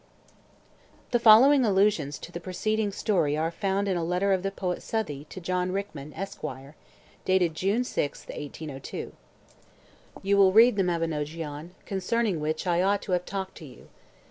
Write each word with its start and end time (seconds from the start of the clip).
The 1.11 1.19
following 1.19 1.63
allusions 1.63 2.17
to 2.17 2.31
the 2.31 2.39
preceding 2.39 2.91
story 2.91 3.37
are 3.37 3.51
found 3.51 3.87
in 3.87 3.95
a 3.97 4.03
letter 4.03 4.33
of 4.33 4.41
the 4.41 4.49
poet 4.49 4.81
Southey 4.81 5.25
to 5.29 5.39
John 5.39 5.71
Rickman, 5.71 6.11
Esq., 6.15 6.41
dated 7.23 7.53
June 7.53 7.83
6th, 7.83 8.29
1802: 8.29 9.11
"You 10.23 10.37
will 10.37 10.53
read 10.53 10.75
the 10.75 10.83
Mabinogeon, 10.83 11.75
concerning 11.85 12.39
which 12.39 12.65
I 12.65 12.81
ought 12.81 13.03
to 13.03 13.11
have 13.11 13.25
talked 13.25 13.53
to 13.57 13.65
you. 13.65 13.89